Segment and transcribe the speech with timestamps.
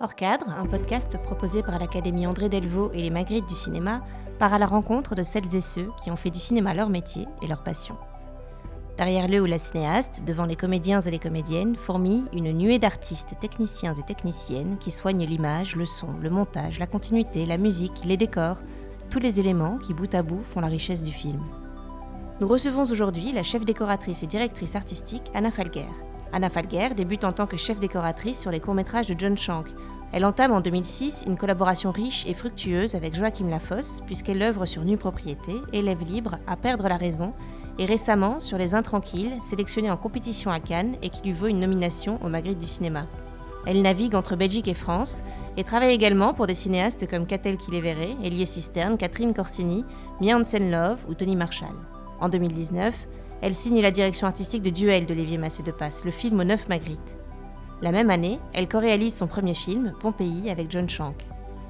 [0.00, 4.00] Hors cadre, un podcast proposé par l'Académie André Delvaux et les Magritte du cinéma
[4.38, 7.26] part à la rencontre de celles et ceux qui ont fait du cinéma leur métier
[7.42, 7.96] et leur passion.
[8.96, 13.34] Derrière le ou la cinéaste, devant les comédiens et les comédiennes, fourmille une nuée d'artistes,
[13.40, 18.16] techniciens et techniciennes qui soignent l'image, le son, le montage, la continuité, la musique, les
[18.16, 18.58] décors,
[19.10, 21.42] tous les éléments qui bout à bout font la richesse du film.
[22.40, 25.88] Nous recevons aujourd'hui la chef décoratrice et directrice artistique Anna Falguer.
[26.32, 29.66] Anna Falguer débute en tant que chef décoratrice sur les courts-métrages de John Shank.
[30.12, 34.84] Elle entame en 2006 une collaboration riche et fructueuse avec Joachim Lafosse, puisqu'elle œuvre sur
[34.84, 37.34] Nue Propriété, Élève libre, À perdre la raison,
[37.78, 41.60] et récemment sur Les Intranquilles, sélectionnée en compétition à Cannes et qui lui vaut une
[41.60, 43.06] nomination au Magritte du cinéma.
[43.66, 45.22] Elle navigue entre Belgique et France
[45.56, 49.84] et travaille également pour des cinéastes comme Catel Kiléveré, Elie Cisterne, Catherine Corsini,
[50.20, 51.76] Mia Hansen-Love ou Tony Marshall.
[52.20, 53.06] En 2019,
[53.40, 56.44] elle signe la direction artistique de Duel de Lévier Massé de Passe, le film aux
[56.44, 57.16] 9 Magritte.
[57.82, 61.24] La même année, elle co-réalise son premier film, Pompéi, avec John Shank.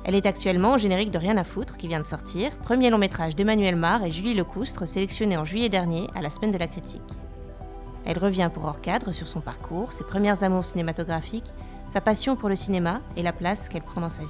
[0.04, 2.96] Elle est actuellement au générique de Rien à foutre, qui vient de sortir, premier long
[2.96, 6.68] métrage d'Emmanuel Mar et Julie Lecoustre, sélectionné en juillet dernier à la Semaine de la
[6.68, 7.02] Critique.
[8.06, 11.52] Elle revient pour hors cadre sur son parcours, ses premières amours cinématographiques,
[11.86, 14.28] sa passion pour le cinéma et la place qu'elle prend dans sa vie.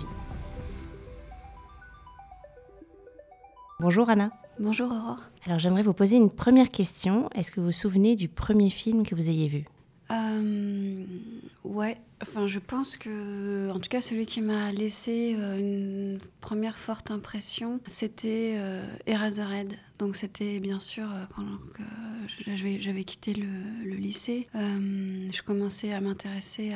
[3.78, 4.30] Bonjour Anna.
[4.60, 5.20] Bonjour Aurore.
[5.46, 7.30] Alors j'aimerais vous poser une première question.
[7.34, 9.64] Est-ce que vous vous souvenez du premier film que vous ayez vu?
[10.10, 11.04] Euh,
[11.64, 16.78] Ouais, enfin je pense que, en tout cas celui qui m'a laissé euh, une première
[16.78, 19.74] forte impression, c'était euh, Eraserhead.
[19.98, 21.82] Donc c'était bien sûr euh, pendant que
[22.54, 26.70] j'avais quitté le, lycée, euh, je commençais à m'intéresser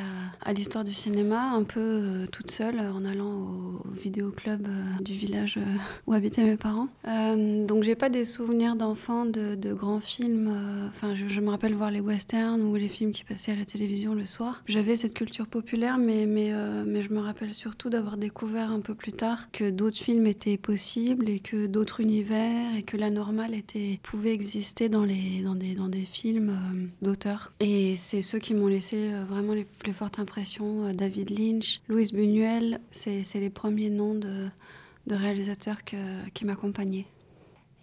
[0.44, 4.66] à, l'histoire du cinéma un peu toute seule en allant au, au vidéoclub
[5.00, 5.58] du village
[6.06, 6.88] où habitaient mes parents.
[7.06, 10.52] Donc j'ai pas des souvenirs d'enfants de, grands films.
[10.88, 13.64] Enfin je, je me rappelle voir les westerns ou les films qui passaient à la
[13.64, 14.64] télévision le soir.
[14.72, 18.94] J'avais cette culture populaire, mais euh, mais je me rappelle surtout d'avoir découvert un peu
[18.94, 23.52] plus tard que d'autres films étaient possibles et que d'autres univers et que la normale
[23.54, 27.52] était, pouvait exister dans, les, dans, des, dans des films euh, d'auteurs.
[27.60, 30.86] Et c'est ceux qui m'ont laissé euh, vraiment les plus fortes impressions.
[30.86, 34.46] Euh, David Lynch, Louis Buñuel, c'est les premiers noms de,
[35.06, 37.04] de réalisateurs qui m'accompagnaient.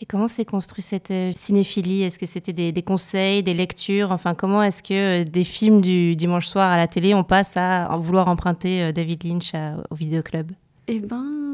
[0.02, 2.04] Et comment s'est construite cette euh, cinéphilie?
[2.04, 4.12] Est-ce que c'était des, conseils, des lectures?
[4.12, 7.58] Enfin, comment est-ce que euh, des films du dimanche soir à la télé, on passe
[7.58, 9.52] à vouloir emprunter euh, David Lynch
[9.90, 10.52] au vidéoclub?
[10.88, 11.49] Eh ben,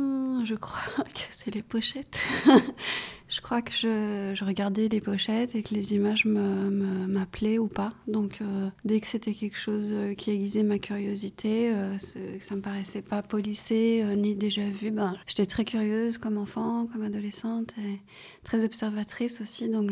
[0.46, 2.20] je crois que c'est les pochettes.
[3.28, 7.90] je crois que je, regardais les pochettes et que les images m'appelaient ou pas.
[8.08, 12.56] Donc, euh, dès que c'était quelque chose euh, qui aiguisait ma curiosité, euh, que ça
[12.56, 17.02] me paraissait pas polissé euh, ni déjà vu, ben, j'étais très curieuse comme enfant, comme
[17.02, 18.00] adolescente et
[18.44, 19.70] très observatrice aussi.
[19.70, 19.92] Donc,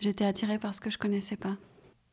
[0.00, 1.56] j'étais attirée par ce que je connaissais pas.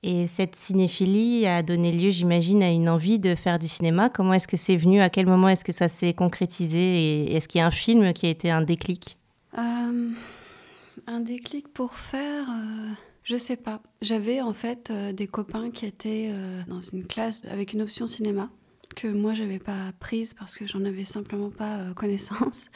[0.07, 4.07] Et cette cinéphilie a donné lieu, j'imagine, à une envie de faire du cinéma.
[4.07, 5.01] Comment est-ce que c'est venu?
[5.01, 6.77] À quel moment est-ce que ça s'est concrétisé?
[6.77, 9.17] Et est-ce qu'il y a un film qui a été un déclic?
[9.57, 10.11] Euh,
[11.07, 12.91] un déclic pour faire, euh,
[13.23, 13.81] je sais pas.
[14.03, 18.05] J'avais en fait euh, des copains qui étaient euh, dans une classe avec une option
[18.05, 18.51] cinéma
[18.95, 22.69] que moi j'avais pas prise parce que j'en avais simplement pas euh, connaissance.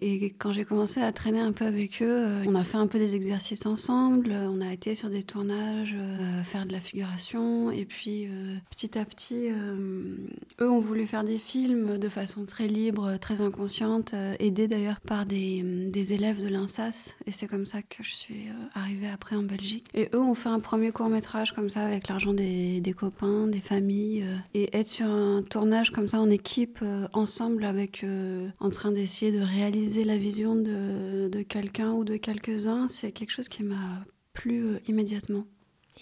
[0.00, 2.86] Et quand j'ai commencé à traîner un peu avec eux, euh, on a fait un
[2.86, 5.96] peu des exercices ensemble, euh, on a été sur des tournages,
[6.44, 8.28] faire de la figuration, et puis
[8.70, 14.14] petit à petit, eux ont voulu faire des films de façon très libre, très inconsciente,
[14.38, 18.46] aidés d'ailleurs par des, des élèves de l'INSAS, et c'est comme ça que je suis
[18.74, 19.86] arrivée après en Belgique.
[19.94, 23.48] Et eux ont fait un premier court métrage comme ça avec l'argent des, des copains,
[23.48, 28.48] des familles, et être sur un tournage comme ça en équipe, euh, ensemble, avec euh,
[28.60, 33.30] en train d'essayer de réaliser la vision de, de quelqu'un ou de quelques-uns, c'est quelque
[33.30, 35.44] chose qui m'a plu euh, immédiatement.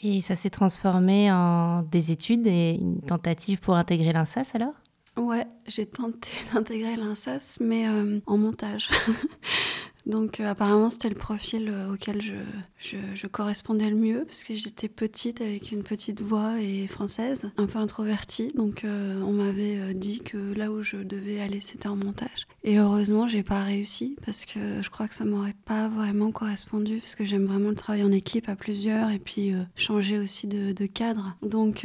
[0.03, 4.75] Et ça s'est transformé en des études et une tentative pour intégrer l'INSAS alors?
[5.17, 8.91] Ouais, j'ai tenté d'intégrer l'INSAS, mais euh, en montage.
[10.07, 14.55] Donc euh, apparemment c'était le profil euh, auquel je, je, correspondais le mieux, parce que
[14.55, 18.49] j'étais petite avec une petite voix et française, un peu introvertie.
[18.55, 22.47] Donc euh, on m'avait dit que là où je devais aller c'était en montage.
[22.63, 26.99] Et heureusement j'ai pas réussi, parce que je crois que ça m'aurait pas vraiment correspondu,
[26.99, 30.73] parce que j'aime vraiment le travail en équipe à plusieurs, et puis changer aussi de,
[30.73, 31.37] de cadre.
[31.43, 31.85] Donc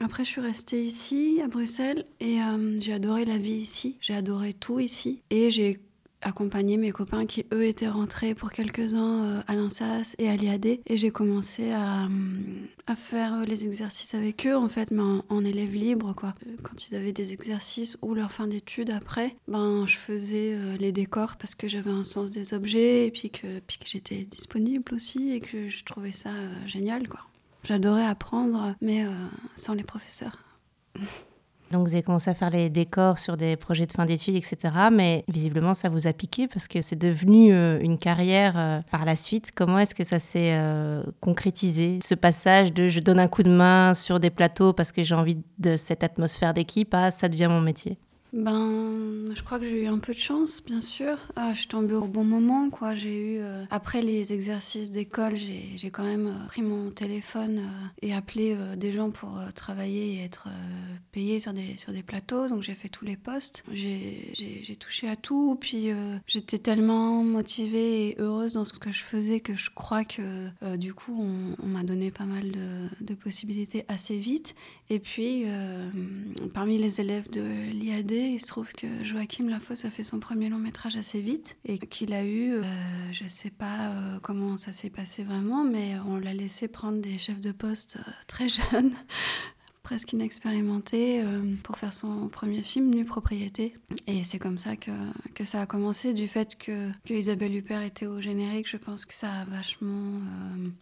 [0.00, 2.38] après je suis restée ici, à Bruxelles, et
[2.80, 5.78] j'ai adoré la vie ici, j'ai adoré tout ici, et j'ai
[6.20, 10.66] accompagné mes copains qui eux étaient rentrés pour quelques-uns euh, à l'INSAS et à l'IAD
[10.66, 12.08] et j'ai commencé à, euh,
[12.86, 16.32] à faire euh, les exercices avec eux en fait mais en, en élève libre quoi.
[16.62, 21.36] Quand ils avaient des exercices ou leur fin d'études après, ben je faisais les décors
[21.36, 25.32] parce que j'avais un sens des objets et puis que, puis que j'étais disponible aussi
[25.32, 26.30] et que je trouvais ça
[26.66, 27.20] génial quoi.
[27.64, 29.04] J'adorais apprendre mais
[29.54, 30.44] sans les professeurs.
[31.70, 34.56] Donc vous avez commencé à faire les décors sur des projets de fin d'études, etc.
[34.90, 39.04] Mais visiblement, ça vous a piqué parce que c'est devenu euh, une carrière euh, par
[39.04, 39.52] la suite.
[39.54, 43.50] Comment est-ce que ça s'est euh, concrétisé Ce passage de je donne un coup de
[43.50, 47.48] main sur des plateaux parce que j'ai envie de cette atmosphère d'équipe à ça devient
[47.50, 47.98] mon métier
[48.32, 51.16] ben, je crois que j'ai eu un peu de chance, bien sûr.
[51.34, 52.94] Ah, je suis tombée au bon moment, quoi.
[52.94, 57.86] J'ai eu, euh, après les exercices d'école, j'ai quand même euh, pris mon téléphone euh,
[58.02, 60.48] et appelé des gens pour travailler et être
[61.12, 62.48] payé sur des, sur des plateaux.
[62.48, 63.64] Donc j'ai fait tous les postes.
[63.72, 65.56] J'ai touché à tout.
[65.60, 65.90] Puis
[66.26, 70.92] j'étais tellement motivée et heureuse dans ce que je faisais que je crois que du
[70.94, 74.54] coup, on, on m'a donné pas mal de, de, possibilités assez vite.
[74.90, 75.44] Et puis,
[76.54, 77.42] parmi les élèves de
[77.72, 81.56] l'IAD, il se trouve que Joachim Lafosse a fait son premier long métrage assez vite
[81.64, 82.62] et qu'il a eu, euh,
[83.12, 87.00] je ne sais pas euh, comment ça s'est passé vraiment, mais on l'a laissé prendre
[87.00, 88.94] des chefs de poste euh, très jeunes
[89.88, 93.72] presque inexpérimenté euh, pour faire son premier film, Nu Propriété.
[94.06, 94.90] Et c'est comme ça que,
[95.34, 96.12] que, ça a commencé.
[96.12, 100.20] Du fait que, que, Isabelle Huppert était au générique, je pense que ça a vachement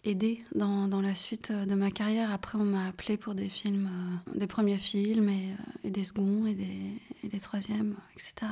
[0.03, 2.33] aidé dans, dans, la suite de ma carrière.
[2.33, 3.89] Après, on m'a appelé pour des films,
[4.35, 5.53] des premiers films et,
[5.85, 6.91] et, des seconds et des,
[7.27, 8.51] des troisièmes, etc.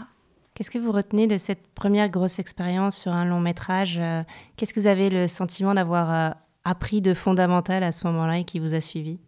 [0.54, 4.00] Qu'est-ce que vous retenez de cette première grosse expérience sur un long métrage
[4.56, 6.36] Qu'est-ce que vous avez le sentiment d'avoir
[6.66, 9.19] appris de fondamental à ce moment-là et qui vous a suivi?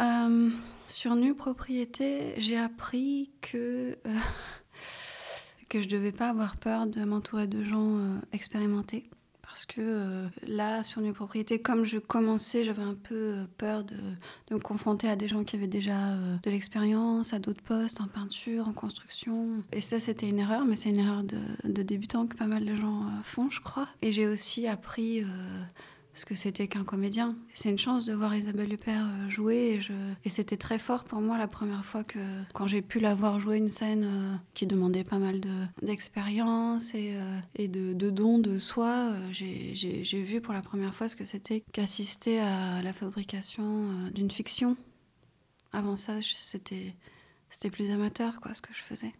[0.00, 0.50] Euh,
[0.86, 4.18] sur Nu Propriété, j'ai appris que, euh,
[5.68, 9.04] que je ne devais pas avoir peur de m'entourer de gens euh, expérimentés.
[9.50, 13.96] Parce que là, sur Nu Propriété, comme je commençais, j'avais un peu peur de,
[14.46, 18.06] de, me confronter à des gens qui avaient déjà de l'expérience, à d'autres postes, en
[18.06, 19.64] peinture, en construction.
[19.72, 22.64] Et ça, c'était une erreur, mais c'est une erreur de, de, débutant que pas mal
[22.64, 23.88] de gens font, je crois.
[24.02, 25.24] Et j'ai aussi appris
[26.14, 27.36] ce que c'était qu'un comédien.
[27.54, 29.80] C'est une chance de voir Isabelle Huppert euh, jouer
[30.24, 32.18] et, c'était très fort pour moi la première fois que
[32.52, 35.40] quand j'ai pu la voir jouer une scène euh, qui demandait pas mal
[35.82, 41.24] d'expérience et, euh, de dons de soi, j'ai vu pour la première fois ce que
[41.24, 44.76] c'était qu'assister à la fabrication d'une fiction.
[45.72, 46.94] Avant ça, c'était
[47.70, 49.12] plus amateur quoi ce que je faisais.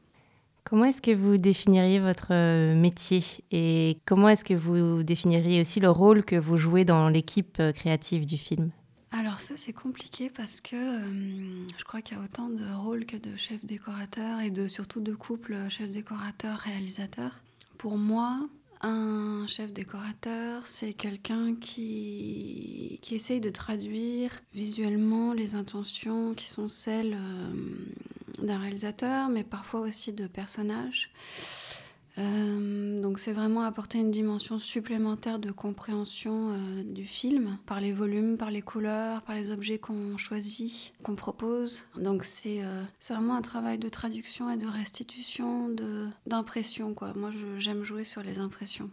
[0.70, 5.80] Comment est-ce que vous définiriez votre euh, métier et comment est-ce que vous définiriez aussi
[5.80, 8.70] le rôle que vous jouez dans l'équipe euh, créative du film?
[9.10, 13.04] Alors ça c'est compliqué parce que euh, je crois qu'il y a autant de rôles
[13.04, 17.42] que de chefs décorateurs et de surtout de couples chef décorateur réalisateur.
[17.76, 18.38] Pour moi,
[18.80, 26.68] un chef décorateur, c'est quelqu'un qui, qui essaye de traduire visuellement les intentions qui sont
[26.68, 27.18] celles
[28.38, 31.10] d'un réalisateur, mais parfois aussi de personnages.
[32.18, 37.92] Euh, donc c'est vraiment apporter une dimension supplémentaire de compréhension euh, du film par les
[37.92, 41.84] volumes, par les couleurs, par les objets qu'on choisit, qu'on propose.
[41.96, 45.70] Donc c'est euh, vraiment un travail de traduction et de restitution,
[46.26, 46.94] d'impression.
[46.94, 47.12] quoi.
[47.14, 48.90] Moi j'aime jouer sur les impressions.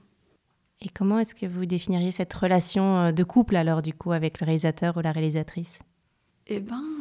[0.81, 4.46] Et comment est-ce que vous définiriez cette relation de couple alors du coup avec le
[4.46, 5.80] réalisateur ou la réalisatrice?
[6.50, 6.96] Eh ben, euh,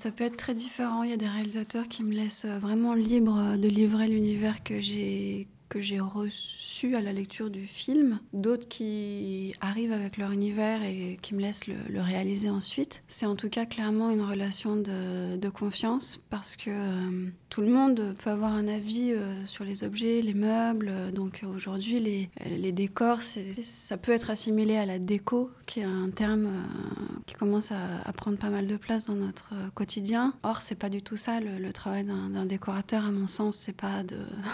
[0.00, 1.02] ça peut être très différent.
[1.02, 5.48] Il y a des réalisateurs qui me laissent vraiment libre de livrer l'univers que j'ai
[5.68, 11.18] que j'ai reçu à la lecture du film, d'autres qui arrivent avec leur univers et
[11.20, 13.02] qui me laissent le, réaliser ensuite.
[13.06, 17.68] C'est en tout cas clairement une relation de, de confiance parce que euh, tout le
[17.68, 20.92] monde peut avoir un avis euh, sur les objets, les meubles.
[21.12, 26.46] Donc aujourd'hui, les, décors, ça peut être assimilé à la déco, qui est un terme
[26.46, 30.34] euh, qui commence à, prendre pas mal de place dans notre quotidien.
[30.42, 34.02] Or, c'est pas du tout ça le, travail d'un décorateur, à mon sens, c'est pas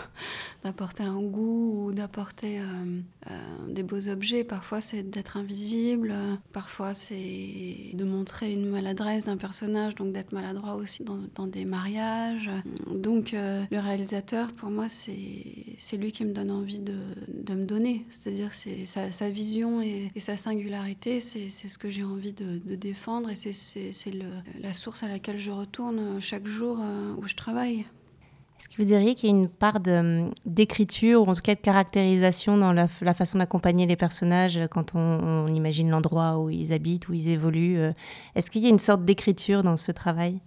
[0.64, 2.62] d'apporter un goût ou d'apporter euh,
[3.30, 4.44] euh, des beaux objets.
[4.44, 6.14] Parfois, c'est d'être invisible.
[6.52, 12.50] Parfois, c'est de montrer une maladresse d'un personnage, donc d'être maladroit aussi dans des mariages.
[12.90, 16.96] Donc, euh, le réalisateur, pour moi, c'est lui qui me donne envie de,
[17.28, 18.04] de me donner.
[18.10, 22.58] C'est-à-dire, c'est sa, sa, vision et, et sa singularité, c'est ce que j'ai envie de,
[22.58, 24.12] de, défendre et c'est
[24.60, 26.78] la source à laquelle je retourne chaque jour
[27.18, 27.86] où je travaille.
[28.58, 29.80] Est-ce que vous diriez qu'il y a une part
[30.46, 35.46] d'écriture, ou en tout cas de caractérisation dans la, façon d'accompagner les personnages quand on,
[35.48, 37.92] imagine l'endroit où ils habitent, où ils évoluent euh,
[38.34, 40.40] Est-ce qu'il y a une sorte d'écriture dans ce travail?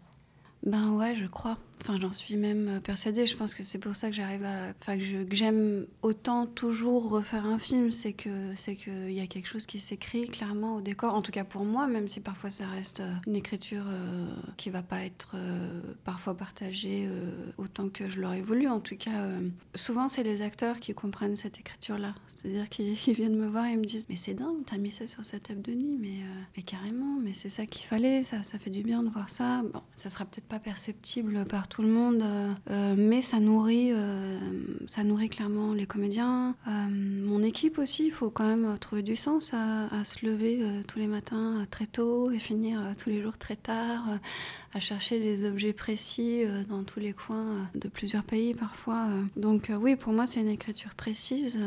[0.66, 1.58] Ben ouais, je crois.
[1.82, 3.26] Enfin, j'en suis même persuadée.
[3.26, 7.46] Je pense que c'est pour ça que j'arrive à, enfin, que j'aime autant toujours refaire
[7.46, 11.14] un film, c'est que c'est qu'il y a quelque chose qui s'écrit clairement au décor.
[11.14, 14.82] En tout cas pour moi, même si parfois ça reste une écriture euh, qui va
[14.82, 18.68] pas être euh, parfois partagée euh, autant que je l'aurais voulu.
[18.68, 19.28] En tout cas,
[19.76, 22.16] souvent c'est les acteurs qui comprennent cette écriture-là.
[22.28, 25.26] C'est-à-dire qu'ils viennent me voir et me disent mais c'est dingue, t'as mis ça sur
[25.26, 26.24] cette table de nuit, mais,
[26.56, 29.62] mais carrément, mais c'est ça qu'il fallait, ça, ça fait du bien de voir ça.
[29.74, 32.24] Bon, ça sera peut-être pas perceptible par tout le monde,
[32.98, 33.92] mais ça nourrit,
[34.88, 36.56] ça nourrit clairement les comédiens.
[36.66, 41.08] mon équipe aussi, il faut quand même trouver du sens à, se lever tous les
[41.08, 44.04] matins très tôt et finir tous les jours très tard,
[44.74, 49.08] à chercher des objets précis dans tous les coins de plusieurs pays parfois.
[49.36, 51.60] Donc oui, pour moi, c'est une écriture précise.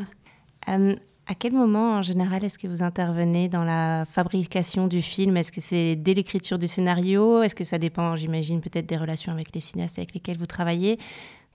[1.30, 5.36] À quel moment, en général, est-ce que vous intervenez dans la fabrication du film?
[5.36, 7.44] Est-ce que c'est dès l'écriture du scénario?
[7.44, 10.98] Est-ce que ça dépend, j'imagine, peut-être des relations avec les cinéastes avec lesquels vous travaillez?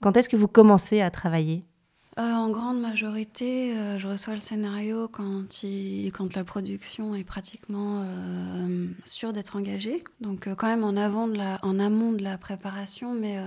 [0.01, 1.65] Quand est-ce que vous commencez à travailler?
[2.17, 5.47] Euh, en grande majorité, euh, je reçois le scénario quand,
[6.33, 10.01] la production est pratiquement euh, sûre d'être engagée.
[10.21, 13.37] Donc quand même en, amont de la préparation, mais,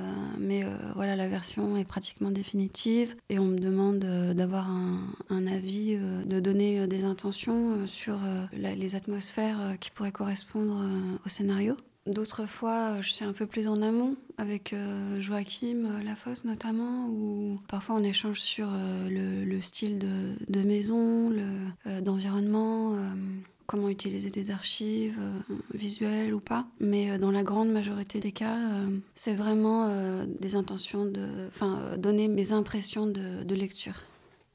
[0.98, 3.14] la version est pratiquement définitive.
[3.30, 4.00] Et on me demande
[4.34, 8.18] d'avoir un, avis, de donner des intentions sur
[8.52, 10.82] les atmosphères qui pourraient correspondre
[11.25, 11.75] au scénario.
[12.08, 16.44] D'autres fois, euh, je suis un peu plus en amont avec euh, Joachim euh, Lafosse
[16.44, 18.68] notamment, où parfois on échange sur
[19.10, 21.32] le, style de, maison,
[22.00, 22.96] d'environnement,
[23.66, 25.20] comment utiliser des archives
[25.74, 26.66] visuelles ou pas.
[26.80, 28.56] Mais dans la grande majorité des cas,
[29.14, 33.94] c'est vraiment des intentions de, enfin, donner mes impressions de lecture.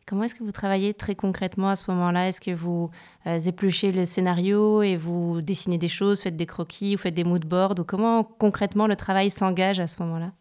[0.05, 2.27] Comment est-ce que vous travaillez très concrètement à ce moment-là?
[2.27, 2.89] Est-ce que vous
[3.25, 7.23] euh, épluchez le scénario et vous dessinez des choses, faites des croquis ou faites des
[7.23, 10.33] mood boards ou comment concrètement le travail s'engage à ce moment-là?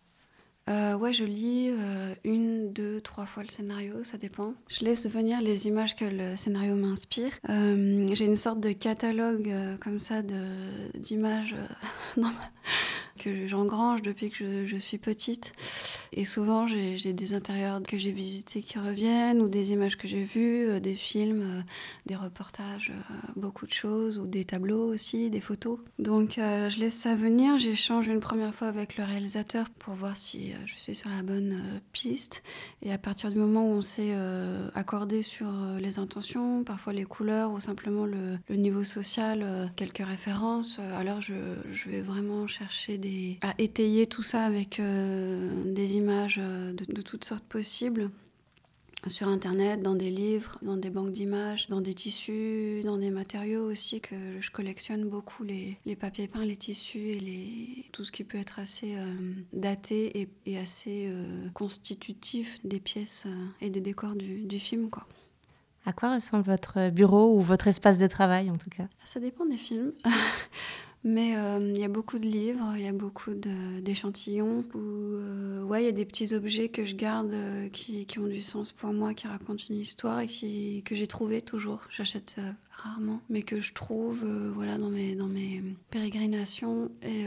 [0.71, 4.55] Euh, ouais, je lis euh, une, deux, trois fois le scénario, ça dépend.
[4.69, 7.33] Je laisse venir les images que le scénario m'inspire.
[7.49, 10.23] J'ai une sorte de catalogue comme ça
[10.95, 11.57] d'images
[13.23, 15.53] que j'engrange depuis que je, suis petite.
[16.13, 20.23] Et souvent, j'ai des intérieurs que j'ai visités qui reviennent, ou des images que j'ai
[20.23, 21.63] vues, euh, des films, euh,
[22.07, 25.79] des reportages, euh, beaucoup de choses, ou des tableaux aussi, des photos.
[25.99, 27.59] Donc, je laisse ça venir.
[27.59, 31.81] J'échange une première fois avec le réalisateur pour voir si je suis sur la bonne
[31.93, 32.43] piste.
[32.83, 34.15] Et à partir du moment où on s'est
[34.75, 35.49] accordé sur
[35.81, 41.35] les intentions, parfois les couleurs, ou simplement le, niveau social, quelques références, alors je,
[41.87, 42.99] vais vraiment chercher
[43.41, 48.11] à étayer tout ça avec euh, des images euh, de, toutes sortes possibles
[49.09, 53.69] sur Internet, dans des livres, dans des banques d'images, dans des tissus, dans des matériaux
[53.69, 58.23] aussi que je collectionne beaucoup, les, papiers peints, les tissus et les, tout ce qui
[58.23, 61.13] peut être assez euh, daté et, assez
[61.53, 63.27] constitutif des pièces
[63.61, 64.89] et des décors du, du film.
[64.89, 65.07] Quoi.
[65.85, 68.87] À quoi ressemble votre bureau ou votre espace de travail en tout cas?
[69.05, 69.93] Ça dépend des films.
[71.05, 74.65] Mais euh, il y a beaucoup de livres, il y a beaucoup d'échantillons.
[74.77, 78.29] Euh, ouais, il y a des petits objets que je garde euh, qui, qui, ont
[78.29, 81.83] du sens pour moi, qui racontent une histoire et qui, que j'ai trouvé toujours.
[81.91, 82.37] J'achète
[82.71, 87.25] rarement, mais que je trouve voilà, dans, mes, dans mes pérégrinations et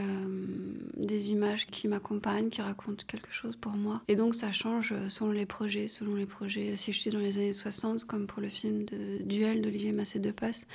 [0.96, 4.02] des images qui m'accompagnent, qui racontent quelque chose pour moi.
[4.08, 6.76] Et donc ça change selon les projets, selon les projets.
[6.76, 10.18] Si je suis dans les années 60, comme pour le film de Duel d'Olivier Massé
[10.18, 10.66] de Passe,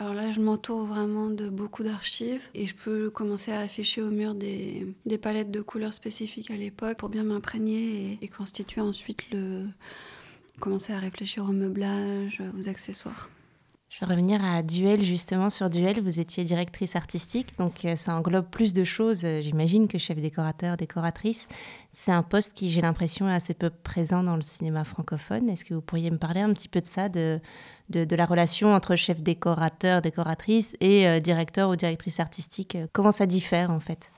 [0.00, 4.10] alors là, je m'entoure vraiment de beaucoup d'archives et je peux commencer à afficher au
[4.10, 9.30] mur des, des palettes de couleurs spécifiques à l'époque pour bien m'imprégner et, constituer ensuite
[9.30, 9.66] le.
[10.58, 13.30] commencer à réfléchir au meublage, aux accessoires.
[13.88, 15.50] Je vais revenir à Duel, justement.
[15.50, 19.86] Sur Duel, vous étiez directrice artistique, donc euh, ça englobe plus de choses, euh, j'imagine,
[19.86, 21.46] que chef décorateur, décoratrice.
[21.92, 25.48] C'est un poste qui, j'ai l'impression, est assez peu présent dans le cinéma francophone.
[25.48, 27.38] Est-ce que vous pourriez me parler un petit peu de ça, de,
[27.90, 32.76] de, la relation entre chef décorateur, décoratrice et euh, directeur ou directrice artistique.
[32.92, 34.10] Comment ça diffère en fait?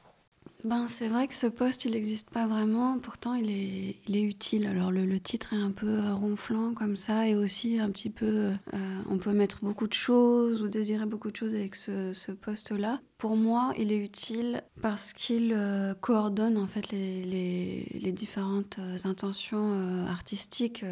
[0.64, 4.23] Ben, c'est vrai que ce poste, il n'existe pas vraiment, pourtant il est, il est
[4.23, 4.66] utile.
[4.66, 8.11] Alors le, le, titre est un peu euh, ronflant comme ça, et aussi un petit
[8.11, 12.12] peu, euh, on peut mettre beaucoup de choses ou désirer beaucoup de choses avec ce,
[12.14, 13.00] ce poste-là.
[13.18, 19.73] Pour moi, il est utile parce qu'il euh, coordonne en fait les, différentes euh, intentions
[19.73, 20.85] euh, artistiques.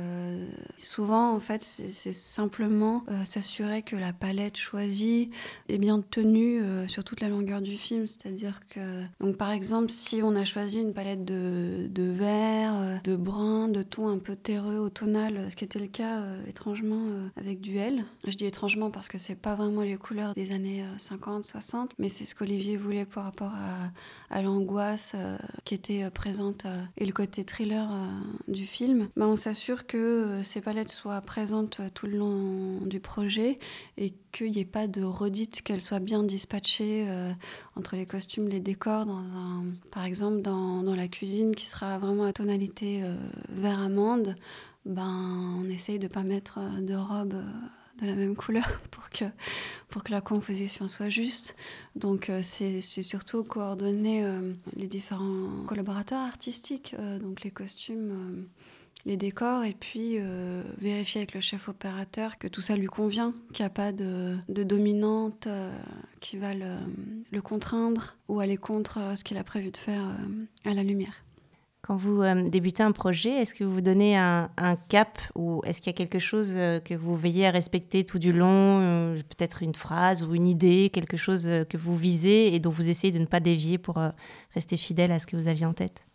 [0.79, 5.31] souvent, en fait, c'est simplement s'assurer que la palette choisie
[5.69, 8.07] est bien tenue sur toute la longueur du film.
[8.07, 13.69] C'est-à-dire que, donc, par exemple, si on a choisi une palette de, vert, de brun,
[13.69, 17.05] de ton un peu terreux, automnal, ce qui était le cas étrangement
[17.37, 18.05] avec Duel.
[18.27, 22.09] Je dis étrangement parce que c'est pas vraiment les couleurs des années 50, 60, mais
[22.15, 23.53] c'est ce qu'Olivier voulait par rapport
[24.31, 25.15] à, l'angoisse
[25.65, 26.67] qui était présente
[26.97, 27.89] et le côté thriller
[28.49, 29.09] du film.
[29.17, 33.59] Bah, on s'assure que ces palettes soient présentes tout le long du projet
[33.97, 37.33] et qu'il n'y ait pas de redite, qu'elles soient bien dispatchées euh,
[37.77, 42.25] entre les costumes, les décors, dans un, par exemple dans, la cuisine qui sera vraiment
[42.25, 43.15] à tonalité euh,
[43.49, 44.35] vert amande,
[44.85, 47.35] ben, on essaye de ne pas mettre euh, de robe
[48.01, 49.25] de la même couleur pour que,
[49.89, 51.57] pour que la composition soit juste.
[51.97, 54.25] Donc c'est surtout coordonner
[54.75, 58.47] les différents collaborateurs artistiques, donc les costumes
[59.07, 63.35] les décors et puis euh, vérifier avec le chef opérateur que tout ça lui convient,
[63.53, 65.73] qu'il n'y a pas de, dominante euh,
[66.21, 70.05] qui va le, contraindre ou aller contre euh, ce qu'il a prévu de faire
[70.65, 71.25] à la lumière.
[71.87, 74.49] Quand vous débutez un projet, est-ce que vous vous donnez un,
[74.89, 78.33] cap ou est-ce qu'il y a quelque chose que vous veillez à respecter tout du
[78.33, 78.79] long,
[79.29, 83.13] peut-être une phrase ou une idée, quelque chose que vous visez et dont vous essayez
[83.13, 83.99] de ne pas dévier pour
[84.55, 86.07] rester fidèle à ce que vous aviez en tête?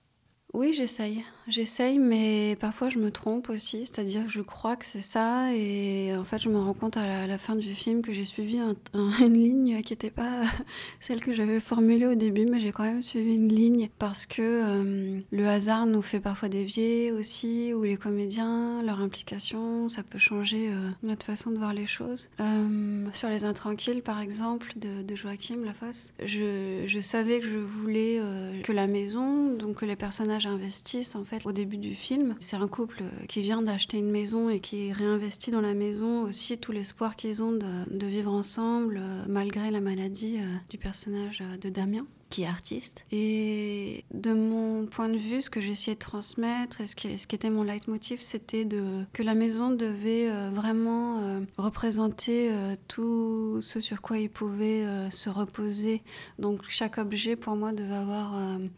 [0.53, 1.23] Oui, j'essaye.
[1.49, 3.85] J'essaye, mais parfois je me trompe aussi.
[3.85, 7.25] C'est-à-dire que je crois que c'est ça, et en fait, je me rends compte à
[7.25, 8.59] la, fin du film que j'ai suivi
[8.93, 10.43] une ligne qui n'était pas
[10.99, 14.41] celle que j'avais formulée au début, mais j'ai quand même suivi une ligne parce que
[14.41, 20.19] euh, le hasard nous fait parfois dévier aussi, ou les comédiens, leur implication, ça peut
[20.19, 22.29] changer euh, notre façon de voir les choses.
[22.39, 28.21] Euh, sur Les Intranquilles, par exemple, de, Joachim Lafosse, je, savais que je voulais
[28.63, 32.35] que la maison, donc que les personnages investissent en fait au début du film.
[32.39, 36.57] C'est un couple qui vient d'acheter une maison et qui réinvestit dans la maison aussi
[36.57, 41.57] tout l'espoir qu'ils ont de, vivre ensemble euh, malgré la maladie euh, du personnage euh,
[41.57, 43.05] de Damien qui est artiste.
[43.11, 47.49] Et de mon point de vue, ce que j'essayais de transmettre et ce qui, était
[47.49, 52.51] mon leitmotiv, c'était de, que la maison devait vraiment représenter
[52.87, 56.03] tout ce sur quoi il pouvait se reposer.
[56.37, 58.33] Donc chaque objet, pour moi, devait avoir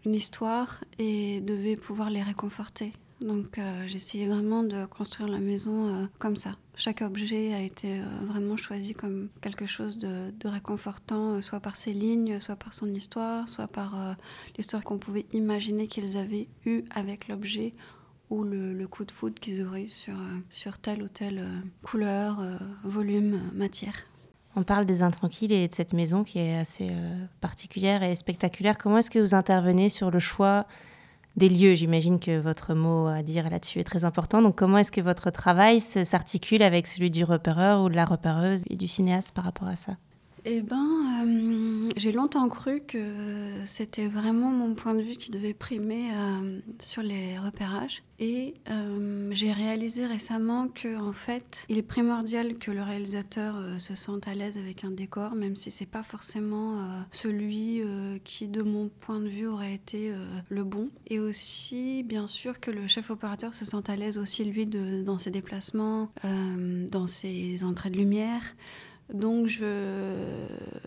[0.05, 2.93] une histoire et devait pouvoir les réconforter.
[3.21, 6.53] Donc euh, j'essayais vraiment de construire la maison euh, comme ça.
[6.75, 11.93] Chaque objet a été euh, vraiment choisi comme quelque chose de, réconfortant, soit par ses
[11.93, 13.95] lignes, soit par son histoire, soit par
[14.57, 17.73] l'histoire qu'on pouvait imaginer qu'ils avaient eue avec l'objet
[18.31, 20.15] ou le, coup de foudre qu'ils auraient eu sur,
[20.49, 21.45] sur telle ou telle
[21.83, 22.43] couleur,
[22.83, 23.93] volume, matière.
[24.55, 26.91] On parle des intranquilles et de cette maison qui est assez
[27.39, 28.77] particulière et spectaculaire.
[28.77, 30.65] Comment est-ce que vous intervenez sur le choix
[31.35, 31.75] des lieux.
[31.75, 34.41] J'imagine que votre mot à dire là-dessus est très important.
[34.41, 38.63] Donc comment est-ce que votre travail s'articule avec celui du repéreur ou de la repéreuse
[38.69, 39.93] et du cinéaste par rapport à ça?
[40.43, 45.53] Eh ben, euh, j'ai longtemps cru que c'était vraiment mon point de vue qui devait
[45.53, 48.01] primer euh, sur les repérages.
[48.17, 53.95] Et euh, j'ai réalisé récemment que, en fait, il est primordial que le réalisateur se
[53.95, 57.81] sente à l'aise avec un décor, même si c'est pas forcément celui
[58.23, 60.13] qui, de mon point de vue, aurait été
[60.49, 60.91] le bon.
[61.07, 65.17] Et aussi, bien sûr, que le chef opérateur se sente à l'aise aussi, lui, dans
[65.17, 68.43] ses déplacements, dans ses entrées de lumière.
[69.13, 69.47] Donc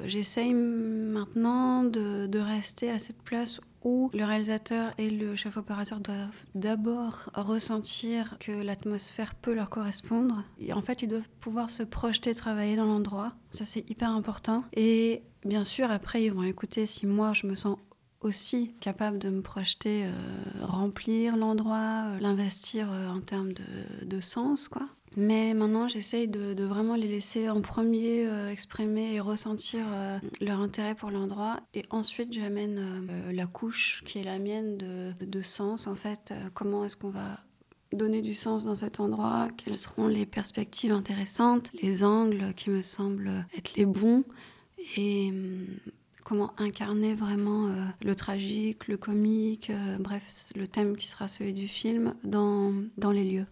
[0.05, 6.45] j'essaye maintenant de, rester à cette place où le réalisateur et le chef opérateur doivent
[6.55, 10.43] d'abord ressentir que l'atmosphère peut leur correspondre.
[10.59, 13.33] Et en fait, ils doivent pouvoir se projeter, travailler dans l'endroit.
[13.51, 14.65] Ça, c'est hyper important.
[14.75, 17.77] Et bien sûr, après, ils vont écouter si moi, je me sens
[18.25, 20.11] aussi capable de me projeter, euh,
[20.63, 23.65] remplir l'endroit, euh, l'investir euh, en termes de,
[24.05, 24.87] de, sens, quoi.
[25.17, 30.61] Mais maintenant, j'essaye de, vraiment les laisser en premier euh, exprimer et ressentir euh, leur
[30.61, 31.61] intérêt pour l'endroit.
[31.75, 35.87] Et ensuite, j'amène euh, la couche qui est la mienne de, sens.
[35.87, 37.39] En fait, comment est-ce qu'on va
[37.93, 42.83] donner du sens dans cet endroit Quelles seront les perspectives intéressantes Les angles qui me
[42.83, 44.25] semblent être les bons
[44.97, 45.67] Et hum,
[46.25, 47.71] comment incarner vraiment
[48.03, 53.25] le tragique, le comique, bref, le thème qui sera celui du film dans, dans les
[53.25, 53.47] lieux.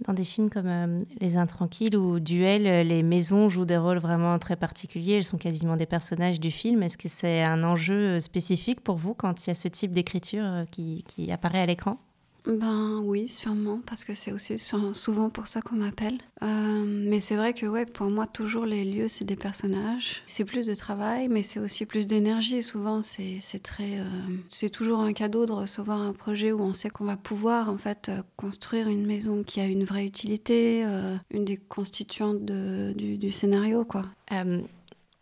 [0.00, 3.98] Dans des films comme euh, Les Intranquilles ou Duel, euh, les maisons jouent des rôles
[3.98, 5.14] vraiment très particuliers.
[5.14, 6.82] Elles sont quasiment des personnages du film.
[6.82, 9.92] Est-ce que c'est un enjeu euh, spécifique pour vous quand il y a ce type
[9.92, 11.98] d'écriture qui apparaît à l'écran?
[12.46, 16.18] Ben oui, sûrement, parce que c'est aussi souvent pour ça qu'on m'appelle.
[16.42, 20.22] Euh, mais c'est vrai que ouais, pour moi, toujours les lieux, c'est des personnages.
[20.26, 22.62] C'est plus de travail, mais c'est aussi plus d'énergie.
[22.62, 24.04] Souvent, c'est très, euh,
[24.48, 27.78] c'est toujours un cadeau de recevoir un projet où on sait qu'on va pouvoir en
[27.78, 30.84] fait euh, construire une maison qui a une vraie utilité,
[31.30, 34.02] une des constituantes du, du, scénario, quoi.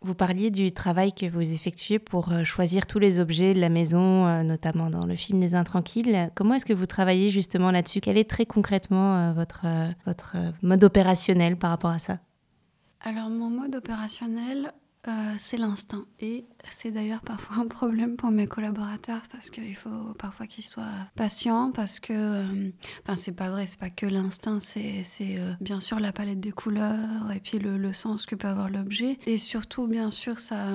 [0.05, 3.69] Vous parliez du travail que vous effectuez pour euh, choisir tous les objets de la
[3.69, 6.29] maison, euh, notamment dans le film Les Intranquilles.
[6.35, 8.01] Comment est-ce que vous travaillez justement là-dessus?
[8.01, 9.65] Quel est très concrètement euh, votre,
[10.05, 12.19] votre mode opérationnel par rapport à ça?
[13.01, 14.73] Alors mon mode opérationnel,
[15.37, 16.05] c'est l'instinct.
[16.19, 20.83] Et c'est d'ailleurs parfois un problème pour mes collaborateurs parce qu'il faut parfois qu'ils soient
[21.15, 22.69] patients parce que, euh,
[23.03, 26.51] enfin, c'est pas vrai, c'est pas que l'instinct, c'est euh, bien sûr la palette des
[26.51, 30.65] couleurs et puis le, sens que peut avoir l'objet et surtout, bien sûr, sa,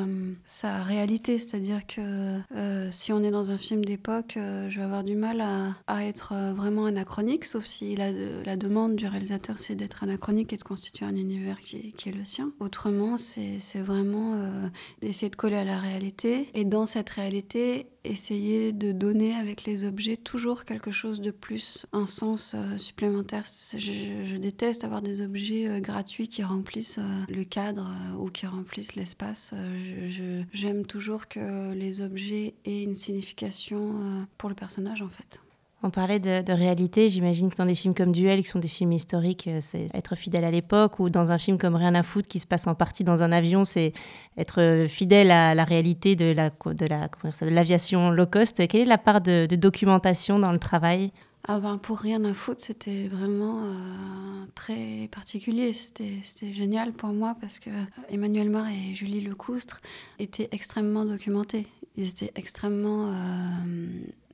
[0.46, 1.38] sa réalité.
[1.38, 5.40] C'est-à-dire que euh, si on est dans un film d'époque, je vais avoir du mal
[5.40, 10.52] à, à être vraiment anachronique, sauf si la, la demande du réalisateur c'est d'être anachronique
[10.52, 12.52] et de constituer un univers qui, qui est le sien.
[12.60, 14.19] Autrement, c'est vraiment
[15.00, 19.84] d'essayer de coller à la réalité et dans cette réalité, essayer de donner avec les
[19.84, 23.44] objets toujours quelque chose de plus, un sens euh, supplémentaire.
[23.76, 28.96] Je, déteste avoir des objets euh, gratuits qui remplissent euh, le cadre ou qui remplissent
[28.96, 29.54] l'espace.
[30.52, 35.40] J'aime toujours que les objets aient une signification pour le personnage en fait.
[35.82, 38.92] On parlait de, réalité, j'imagine que dans des films comme Duel, qui sont des films
[38.92, 42.28] historiques, euh, c'est être fidèle à l'époque, ou dans un film comme Rien à foutre,
[42.28, 43.94] qui se passe en partie dans un avion, c'est
[44.36, 47.08] être fidèle à la réalité de la de la
[47.40, 48.66] l'aviation low cost.
[48.68, 51.12] Quelle est la part de, documentation dans le travail?
[51.48, 55.72] Ah ben pour rien à foutre, c'était vraiment euh, très particulier.
[55.72, 57.70] C'était génial pour moi parce que
[58.10, 59.80] Emmanuel Mar et Julie Lecoustre
[60.18, 61.66] étaient extrêmement documentés.
[61.96, 63.14] Ils étaient extrêmement euh,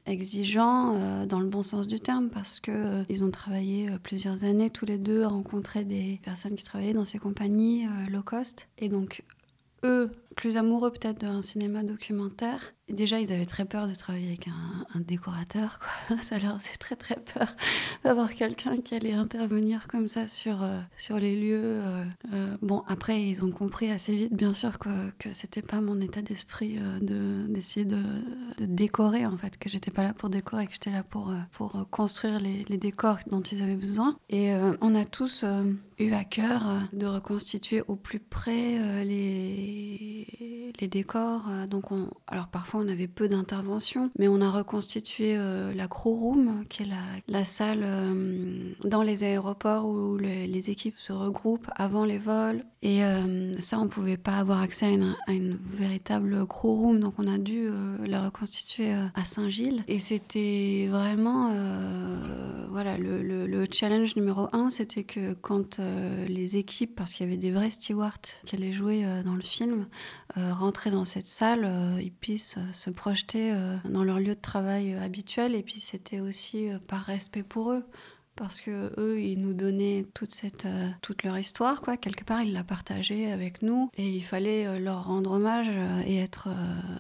[0.07, 3.99] exigeants euh, dans le bon sens du terme parce que euh, ils ont travaillé euh,
[4.03, 8.69] plusieurs années tous les deux, rencontré des personnes qui travaillaient dans ces compagnies low cost.
[8.79, 9.23] Et donc
[9.85, 14.49] eux plus amoureux peut-être d'un cinéma documentaire déjà, ils avaient très peur de travailler avec
[14.49, 15.79] un, décorateur.
[15.79, 16.17] Quoi.
[16.23, 17.55] Ça leur faisait très très peur
[18.05, 21.61] d'avoir quelqu'un qui allait intervenir comme ça sur, euh, sur les lieux.
[21.63, 25.81] Euh, euh, bon, après, ils ont compris assez vite, bien sûr, que, que c'était pas
[25.81, 28.03] mon état d'esprit de, d'essayer de,
[28.59, 31.87] de, décorer, en fait, que j'étais pas là pour décorer, que j'étais là pour, pour
[31.91, 34.19] construire les, décors dont ils avaient besoin.
[34.29, 35.45] Et on a tous
[35.99, 40.26] eu à cœur de reconstituer au plus près les,
[40.81, 41.45] les décors.
[41.69, 46.09] Donc, on, alors parfois, on avait peu d'interventions, mais on a reconstitué euh, la crew
[46.09, 46.89] room, qui est
[47.29, 52.65] la, salle euh, dans les aéroports où les équipes se regroupent avant les vols.
[52.83, 57.27] Et euh, ça, on pouvait pas avoir accès à une, véritable crew room, donc on
[57.27, 57.69] a dû
[58.05, 59.85] la reconstituer à Saint-Gilles.
[59.89, 61.53] Et c'était vraiment,
[62.71, 65.81] voilà, le, le, challenge numéro un, c'était que quand
[66.29, 68.13] les équipes, parce qu'il y avait des vrais stewards
[68.45, 69.87] qui allaient jouer dans le film,
[70.37, 71.69] rentraient dans cette salle,
[72.01, 75.55] ils puissent se projeter euh, dans leur lieu de travail euh, habituel.
[75.55, 77.85] Et puis c'était aussi euh, par respect pour eux.
[78.35, 80.69] Parce que eux ils nous donnaient toute cette
[81.01, 81.97] toute leur histoire quoi.
[81.97, 83.89] Quelque part ils la partageaient avec nous.
[83.97, 85.71] Et il fallait leur rendre hommage
[86.05, 86.49] et être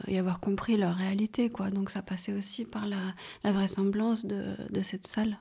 [0.06, 1.68] et avoir compris leur réalité quoi.
[1.68, 2.96] Donc ça passait aussi par la,
[3.44, 5.36] la vraisemblance de, de, cette salle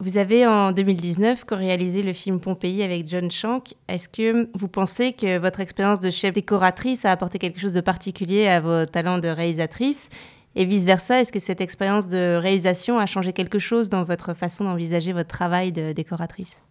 [0.00, 3.74] vous avez en 2019 co-réalisé le film Pompéi avec John Shank.
[3.88, 7.80] Est-ce que vous pensez que votre expérience de chef décoratrice a apporté quelque chose de
[7.80, 10.08] particulier à vos talents de réalisatrice?
[10.54, 14.64] Et vice-versa, est-ce que cette expérience de réalisation a changé quelque chose dans votre façon
[14.64, 16.62] d'envisager votre travail de décoratrice?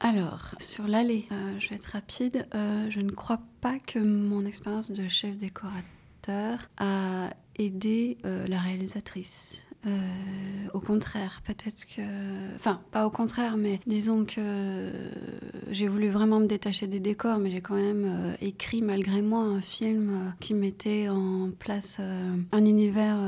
[0.00, 2.46] Alors, sur l'aller, euh, je vais être rapide.
[2.54, 8.58] Euh, je ne crois pas que mon expérience de chef décorateur a aidé euh, la
[8.58, 9.65] réalisatrice.
[9.86, 9.90] Euh,
[10.74, 12.02] au contraire, peut-être que.
[12.56, 14.40] Enfin, pas au contraire, mais disons que
[15.70, 19.40] j'ai voulu vraiment me détacher des décors, mais j'ai quand même euh, écrit malgré moi
[19.40, 22.00] un film euh, qui mettait en place
[22.52, 23.18] un univers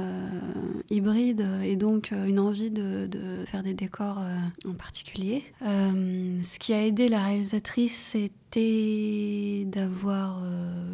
[0.90, 4.20] hybride et donc une envie de, de faire des décors
[4.66, 5.44] en particulier.
[5.62, 10.42] ce qui a aidé la réalisatrice, c'était d'avoir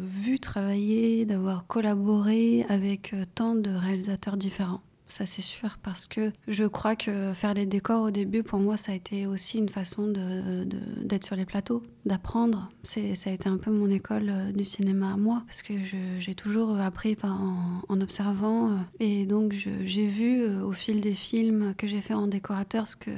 [0.05, 6.63] vu travailler, d'avoir collaboré avec tant de réalisateurs différents ça c'est sûr, parce que je
[6.63, 10.07] crois que faire les décors au début, pour moi, ça a été aussi une façon
[10.07, 12.69] d'être sur les plateaux, d'apprendre.
[12.83, 15.73] Ça a été un peu mon école euh, du cinéma à moi, parce que
[16.19, 18.71] j'ai toujours appris en, observant.
[18.71, 22.87] Euh, et donc j'ai vu euh, au fil des films que j'ai fait en décorateur
[22.87, 23.11] ce que,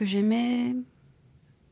[0.00, 0.74] j'aimais,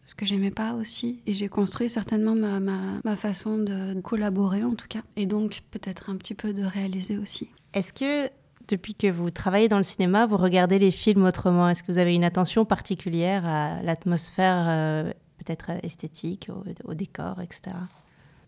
[0.05, 1.21] ce que j'aimais pas aussi.
[1.27, 5.03] Et j'ai construit certainement ma, façon de collaborer en tout cas.
[5.17, 7.51] Et donc peut-être un petit peu de réaliser aussi.
[7.75, 8.31] Est-ce que
[8.69, 11.99] depuis que vous travaillez dans le cinéma, vous regardez les films autrement Est-ce que vous
[11.99, 16.49] avez une attention particulière à l'atmosphère euh, peut-être esthétique,
[16.85, 17.77] au, décor, etc.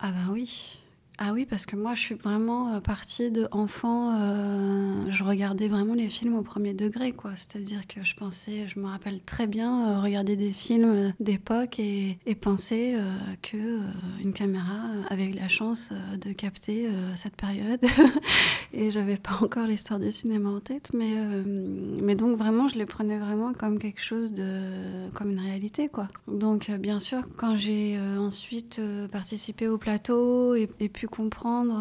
[0.00, 0.80] Ah ben oui.
[1.20, 4.14] Ah oui, parce que moi, je suis vraiment euh, partie de enfant.
[4.14, 7.32] euh, je regardais vraiment les films au premier degré, quoi.
[7.34, 11.80] C'est-à-dire que je pensais, je me rappelle très bien euh, regarder des films euh, d'époque
[11.80, 13.00] et, penser euh,
[13.42, 13.80] que euh,
[14.22, 14.78] une caméra
[15.10, 17.80] avait eu la chance euh, de capter euh, cette période.
[18.72, 22.76] et j'avais pas encore l'histoire du cinéma en tête, mais euh, mais donc vraiment, je
[22.76, 26.08] les prenais vraiment comme quelque chose de, comme une réalité, quoi.
[26.26, 31.74] Donc euh, bien sûr, quand j'ai euh, ensuite participé au plateau et, pu comprendre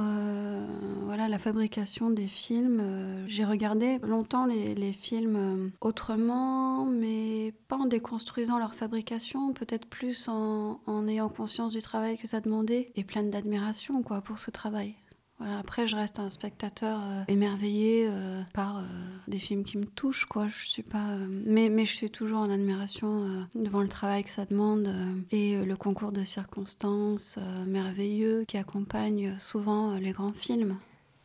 [1.06, 2.82] voilà, la fabrication des films.
[3.28, 10.80] J'ai regardé longtemps les, films autrement, mais pas en déconstruisant leur fabrication, peut-être plus en,
[10.86, 14.96] en ayant conscience du travail que ça demandait et pleine d'admiration quoi, pour ce travail.
[15.40, 18.82] Après, je reste un spectateur euh, émerveillé euh, par euh,
[19.28, 20.48] des films qui me touchent, quoi.
[20.48, 23.24] Je suis pas, mais, mais je suis toujours en admiration
[23.54, 24.90] devant le travail que ça demande
[25.32, 30.78] et le concours de circonstances merveilleux qui accompagne souvent les grands films.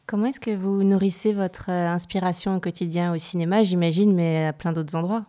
[0.06, 4.72] Comment est-ce que vous nourrissez votre inspiration au quotidien au cinéma, j'imagine, mais à plein
[4.72, 5.26] d'autres endroits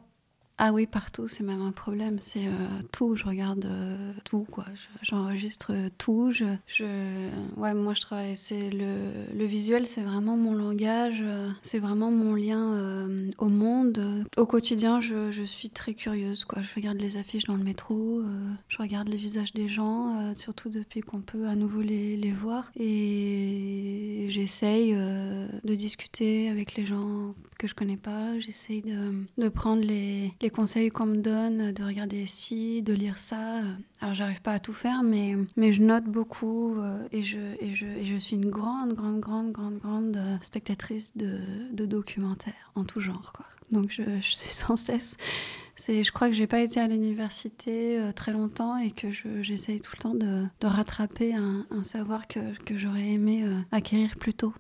[0.60, 2.20] Ah oui, partout, c'est même un problème.
[2.22, 2.52] C'est euh,
[2.92, 3.16] tout.
[3.16, 4.66] Je regarde euh, tout, quoi.
[4.76, 6.30] Je- J'enregistre euh, tout.
[6.32, 8.38] Je, je- ouais, moi, je travaille.
[8.38, 8.94] C'est le,
[9.36, 11.24] le visuel, c'est vraiment mon langage.
[11.64, 14.26] C'est vraiment mon lien au monde.
[14.38, 16.62] Au quotidien, je, je suis très curieuse, quoi.
[16.62, 18.22] Je regarde les affiches dans le métro.
[18.70, 22.72] je regarde les visages des gens, surtout depuis qu'on peut à nouveau les, les voir.
[22.80, 28.38] Et j'essaye de discuter avec les gens que je connais pas.
[28.40, 33.62] J'essaye de, prendre les, conseils qu'on me donne, de regarder ci, de lire ça.
[34.02, 37.40] Alors, j'arrive pas à tout faire, mais, mais je note beaucoup euh, et, je,
[37.74, 41.40] je, je suis une grande, grande, grande, grande, grande euh, spectatrice de,
[41.86, 43.46] documentaires en tout genre, quoi.
[43.72, 45.16] Donc, je, suis sans cesse.
[45.78, 49.42] C'est, je crois que j'ai pas été à l'université euh, très longtemps et que je-
[49.42, 54.54] j'essaye tout le temps de, rattraper un, savoir que, que j'aurais aimé acquérir plus tôt.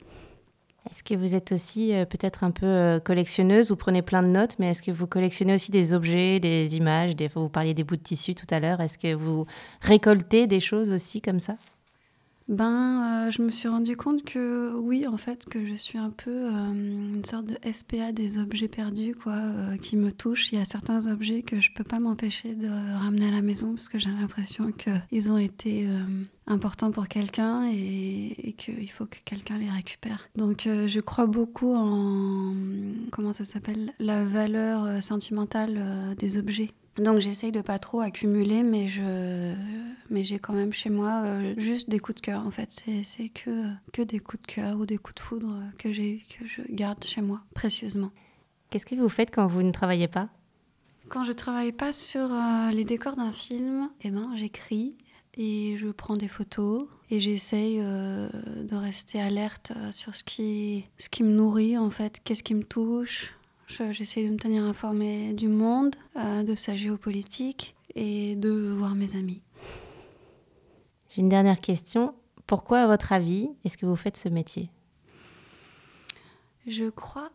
[0.89, 4.27] Est-ce que vous êtes aussi euh, peut-être un peu euh, collectionneuse Vous prenez plein de
[4.27, 7.29] notes, mais est-ce que vous collectionnez aussi des objets, des images des...
[7.29, 8.81] Vous parliez des bouts de tissu tout à l'heure.
[8.81, 9.45] Est-ce que vous
[9.81, 11.55] récoltez des choses aussi comme ça?
[12.49, 16.09] Ben, euh, je me suis rendu compte que oui, en fait, que je suis un
[16.09, 16.71] peu euh,
[17.15, 20.51] une sorte de SPA des objets perdus, quoi, euh, qui me touchent.
[20.51, 23.73] Il y a certains objets que je peux pas m'empêcher de ramener à la maison
[23.73, 25.87] parce que j'ai l'impression qu'ils ont été
[26.47, 30.27] importants pour quelqu'un et, et qu'il faut que quelqu'un les récupère.
[30.35, 32.53] Donc, je crois beaucoup en
[33.11, 33.93] comment ça s'appelle?
[33.99, 36.69] La valeur sentimentale des objets.
[36.97, 39.53] Donc j'essaye de pas trop accumuler, mais je,
[40.11, 42.45] mais j'ai quand même chez moi euh, juste des coups de cœur.
[42.45, 45.55] En fait, c'est c'est que que des coups de cœur ou des coups de foudre
[45.79, 48.11] que j'ai eu que je garde chez moi précieusement.
[48.69, 50.29] Qu'est-ce que vous faites quand vous ne travaillez pas?
[51.09, 54.95] Quand je travaille pas sur euh, les décors d'un film, eh ben j'écris
[55.35, 58.29] et je prends des photos et j'essaye euh,
[58.63, 62.63] de rester alerte sur ce qui ce qui me nourrit en fait, qu'est-ce qui me
[62.63, 63.33] touche.
[63.77, 68.95] Je- J'essaye de me tenir informée du monde, euh, de sa géopolitique et de voir
[68.95, 69.41] mes amis.
[71.09, 72.13] J'ai une dernière question.
[72.47, 74.69] Pourquoi, à votre avis, est-ce que vous faites ce métier?
[76.67, 77.29] Je crois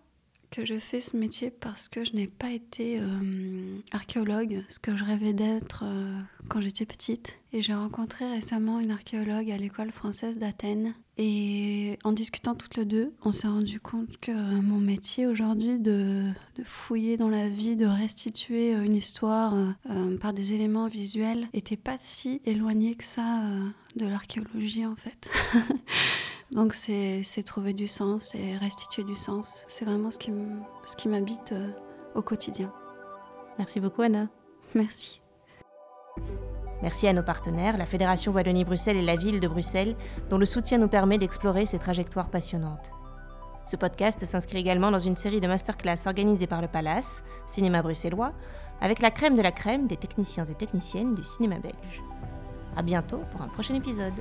[0.51, 4.97] que je fais ce métier parce que je n'ai pas été euh, archéologue, ce que
[4.97, 7.39] je rêvais d'être euh, quand j'étais petite.
[7.53, 10.95] Et j'ai rencontré récemment une archéologue à l'école française d'Athènes.
[11.17, 15.79] Et en discutant toutes les deux, on s'est rendu compte que euh, mon métier aujourd'hui
[15.79, 16.25] de,
[16.65, 19.55] fouiller dans la vie, de restituer une histoire
[20.21, 23.43] par des éléments visuels, était pas si éloigné que ça
[23.97, 25.31] de l'archéologie en fait.
[26.53, 29.65] Donc c'est trouver du sens et restituer du sens.
[29.69, 31.69] C'est vraiment ce qui m- ce qui m'habite euh,
[32.15, 32.73] au quotidien.
[33.59, 34.29] Merci beaucoup, Anna.
[34.75, 35.21] Merci.
[36.81, 39.97] Merci à nos partenaires, la Fédération Wallonie-Bruxelles et la ville de Bruxelles,
[40.31, 42.93] dont le soutien nous permet d'explorer ces trajectoires passionnantes.
[43.67, 48.33] Ce podcast s'inscrit également dans une série de masterclass organisées par le Palace, cinéma bruxellois,
[48.81, 52.03] avec la crème de la crème des techniciens et techniciennes du cinéma belge.
[52.77, 54.15] À bientôt pour un prochain épisode.